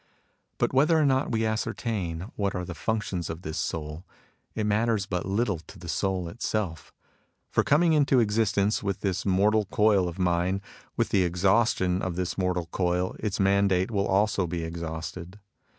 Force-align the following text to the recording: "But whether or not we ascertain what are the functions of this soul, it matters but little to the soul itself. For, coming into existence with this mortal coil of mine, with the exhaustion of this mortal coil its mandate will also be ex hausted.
"But 0.57 0.73
whether 0.73 0.97
or 0.97 1.05
not 1.05 1.31
we 1.31 1.45
ascertain 1.45 2.21
what 2.35 2.55
are 2.55 2.65
the 2.65 2.73
functions 2.73 3.29
of 3.29 3.43
this 3.43 3.59
soul, 3.59 4.03
it 4.55 4.65
matters 4.65 5.05
but 5.05 5.27
little 5.27 5.59
to 5.59 5.77
the 5.77 5.87
soul 5.87 6.27
itself. 6.27 6.91
For, 7.51 7.63
coming 7.63 7.93
into 7.93 8.19
existence 8.19 8.81
with 8.81 9.01
this 9.01 9.27
mortal 9.27 9.65
coil 9.65 10.07
of 10.07 10.17
mine, 10.17 10.59
with 10.97 11.09
the 11.09 11.21
exhaustion 11.21 12.01
of 12.01 12.15
this 12.15 12.35
mortal 12.35 12.65
coil 12.71 13.15
its 13.19 13.39
mandate 13.39 13.91
will 13.91 14.07
also 14.07 14.47
be 14.47 14.63
ex 14.65 14.79
hausted. 14.79 15.35